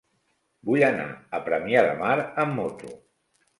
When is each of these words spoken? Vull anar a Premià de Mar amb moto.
Vull 0.69 0.85
anar 0.87 1.05
a 1.09 1.43
Premià 1.51 1.85
de 1.89 1.93
Mar 2.01 2.17
amb 2.47 2.61
moto. 2.63 2.93